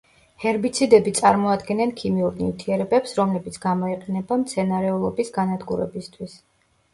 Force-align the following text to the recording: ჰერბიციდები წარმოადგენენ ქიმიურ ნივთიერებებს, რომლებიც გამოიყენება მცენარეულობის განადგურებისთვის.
ჰერბიციდები 0.43 1.11
წარმოადგენენ 1.17 1.91
ქიმიურ 1.99 2.39
ნივთიერებებს, 2.43 3.13
რომლებიც 3.19 3.59
გამოიყენება 3.67 4.39
მცენარეულობის 4.47 5.31
განადგურებისთვის. 5.37 6.35